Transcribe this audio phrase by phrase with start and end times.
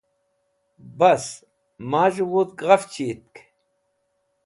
[0.97, 1.25] bas
[1.89, 3.33] maz̃h'ey vudg ghafch yitk